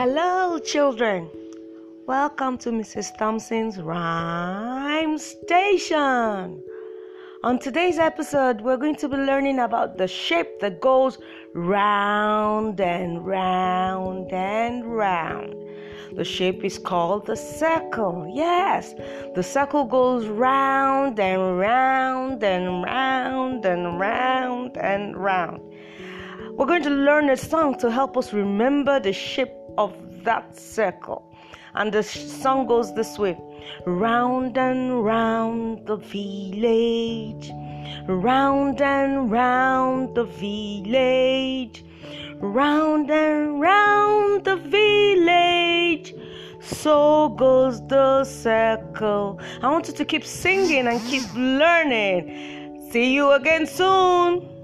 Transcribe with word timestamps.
Hello, 0.00 0.60
children. 0.60 1.28
Welcome 2.06 2.56
to 2.58 2.70
Mrs. 2.70 3.18
Thompson's 3.18 3.80
Rhyme 3.80 5.18
Station. 5.18 6.62
On 7.42 7.58
today's 7.58 7.98
episode, 7.98 8.60
we're 8.60 8.76
going 8.76 8.94
to 8.94 9.08
be 9.08 9.16
learning 9.16 9.58
about 9.58 9.98
the 9.98 10.06
shape 10.06 10.60
that 10.60 10.80
goes 10.80 11.18
round 11.52 12.80
and 12.80 13.26
round 13.26 14.32
and 14.32 14.84
round. 14.86 15.52
The 16.14 16.22
shape 16.22 16.64
is 16.64 16.78
called 16.78 17.26
the 17.26 17.34
circle. 17.34 18.32
Yes, 18.32 18.94
the 19.34 19.42
circle 19.42 19.84
goes 19.84 20.28
round 20.28 21.18
and 21.18 21.58
round 21.58 22.44
and 22.44 22.84
round 22.84 23.64
and 23.64 23.98
round 23.98 24.76
and 24.76 25.16
round. 25.16 25.60
We're 26.52 26.66
going 26.66 26.84
to 26.84 26.90
learn 26.90 27.30
a 27.30 27.36
song 27.36 27.76
to 27.80 27.90
help 27.90 28.16
us 28.16 28.32
remember 28.32 29.00
the 29.00 29.12
shape 29.12 29.50
of 29.78 29.94
that 30.24 30.58
circle. 30.58 31.24
And 31.74 31.92
the 31.92 32.02
song 32.02 32.66
goes 32.66 32.94
this 32.94 33.18
way 33.18 33.38
Round 33.86 34.58
and 34.58 35.04
round 35.04 35.86
the 35.86 35.96
village, 35.96 37.50
round 38.08 38.80
and 38.80 39.30
round 39.30 40.14
the 40.14 40.24
village, 40.24 41.84
round 42.40 43.10
and 43.10 43.60
round 43.60 44.44
the 44.44 44.56
village. 44.56 46.14
So 46.60 47.28
goes 47.30 47.86
the 47.86 48.24
circle. 48.24 49.40
I 49.62 49.70
want 49.70 49.86
you 49.88 49.94
to 49.94 50.04
keep 50.04 50.24
singing 50.24 50.88
and 50.88 51.00
keep 51.06 51.22
learning. 51.34 52.88
See 52.90 53.14
you 53.14 53.32
again 53.32 53.66
soon. 53.66 54.57